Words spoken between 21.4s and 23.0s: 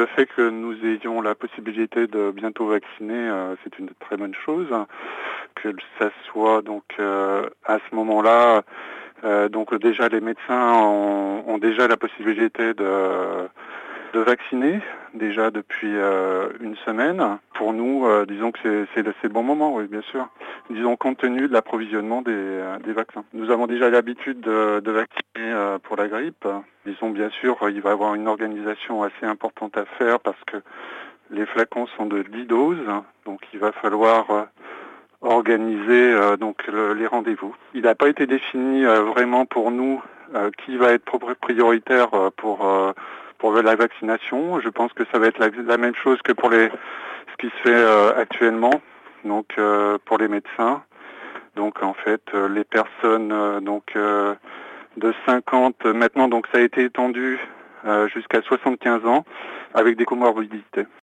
de l'approvisionnement des, euh, des,